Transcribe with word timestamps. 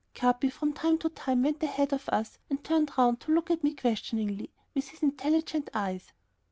Capi, 0.15 0.49
from 0.49 0.73
time 0.73 0.97
to 0.97 1.09
time, 1.09 1.43
went 1.43 1.61
ahead 1.61 1.93
of 1.93 2.09
us 2.09 2.39
and 2.49 2.63
turned 2.63 2.89
round 2.97 3.19
to 3.19 3.31
look 3.31 3.51
at 3.51 3.63
me 3.63 3.75
questioningly 3.75 4.49
with 4.73 4.87
his 4.87 5.03
intelligent 5.03 5.69
eyes. 5.75 6.11